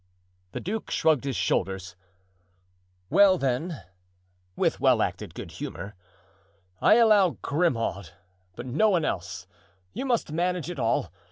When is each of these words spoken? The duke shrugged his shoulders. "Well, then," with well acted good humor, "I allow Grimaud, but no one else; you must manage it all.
The 0.53 0.59
duke 0.59 0.89
shrugged 0.89 1.25
his 1.25 1.35
shoulders. 1.35 1.95
"Well, 3.11 3.37
then," 3.37 3.83
with 4.55 4.79
well 4.79 4.99
acted 4.99 5.35
good 5.35 5.51
humor, 5.51 5.93
"I 6.81 6.95
allow 6.95 7.37
Grimaud, 7.43 8.09
but 8.55 8.65
no 8.65 8.89
one 8.89 9.05
else; 9.05 9.45
you 9.93 10.07
must 10.07 10.31
manage 10.31 10.71
it 10.71 10.79
all. 10.79 11.11